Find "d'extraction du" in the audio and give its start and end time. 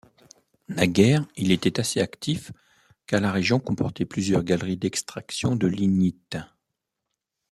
4.77-5.69